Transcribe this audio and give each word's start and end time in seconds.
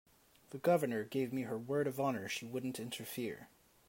The 0.49 0.57
Governor 0.57 1.03
gave 1.03 1.31
me 1.31 1.43
her 1.43 1.59
word 1.59 1.85
of 1.85 1.99
honor 1.99 2.27
she 2.27 2.43
wouldn't 2.43 2.79
interfere. 2.79 3.49